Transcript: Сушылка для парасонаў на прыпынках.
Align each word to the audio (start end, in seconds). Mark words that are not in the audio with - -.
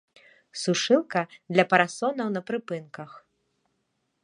Сушылка 0.61 1.21
для 1.53 1.65
парасонаў 1.73 2.27
на 2.37 2.41
прыпынках. 2.49 3.11